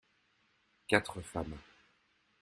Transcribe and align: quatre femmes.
quatre 0.87 1.21
femmes. 1.21 1.55